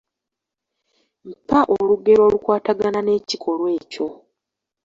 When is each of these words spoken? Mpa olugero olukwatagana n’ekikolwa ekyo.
Mpa 1.43 1.59
olugero 1.75 2.21
olukwatagana 2.27 2.99
n’ekikolwa 3.03 3.69
ekyo. 3.79 4.07